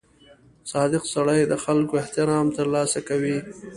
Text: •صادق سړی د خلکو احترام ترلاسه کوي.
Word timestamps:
•صادق 0.71 1.03
سړی 1.13 1.41
د 1.47 1.53
خلکو 1.63 1.93
احترام 2.03 2.47
ترلاسه 2.57 2.99
کوي. 3.09 3.37